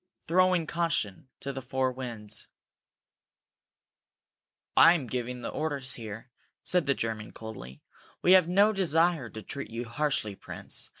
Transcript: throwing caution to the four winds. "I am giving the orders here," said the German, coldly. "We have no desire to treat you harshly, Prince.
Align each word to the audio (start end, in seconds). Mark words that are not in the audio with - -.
throwing 0.25 0.65
caution 0.65 1.29
to 1.39 1.53
the 1.53 1.61
four 1.61 1.91
winds. 1.91 2.47
"I 4.75 4.95
am 4.95 5.05
giving 5.05 5.41
the 5.41 5.49
orders 5.49 5.93
here," 5.93 6.31
said 6.63 6.87
the 6.87 6.95
German, 6.95 7.33
coldly. 7.33 7.83
"We 8.23 8.31
have 8.31 8.47
no 8.47 8.73
desire 8.73 9.29
to 9.29 9.43
treat 9.43 9.69
you 9.69 9.85
harshly, 9.85 10.33
Prince. 10.33 10.89